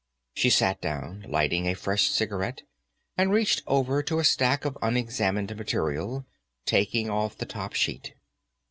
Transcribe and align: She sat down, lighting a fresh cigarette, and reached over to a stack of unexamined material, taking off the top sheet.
She 0.33 0.49
sat 0.49 0.81
down, 0.81 1.27
lighting 1.29 1.67
a 1.67 1.75
fresh 1.75 2.09
cigarette, 2.09 2.63
and 3.19 3.31
reached 3.31 3.61
over 3.67 4.01
to 4.01 4.17
a 4.17 4.23
stack 4.23 4.65
of 4.65 4.75
unexamined 4.81 5.55
material, 5.55 6.25
taking 6.65 7.07
off 7.11 7.37
the 7.37 7.45
top 7.45 7.73
sheet. 7.73 8.15